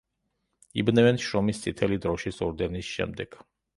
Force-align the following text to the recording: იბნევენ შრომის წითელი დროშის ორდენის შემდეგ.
იბნევენ 0.83 1.21
შრომის 1.25 1.61
წითელი 1.67 1.99
დროშის 2.07 2.43
ორდენის 2.47 2.91
შემდეგ. 2.95 3.43